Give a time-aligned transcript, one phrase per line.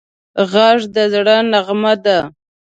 [0.51, 2.17] غږ د زړه نغمه ده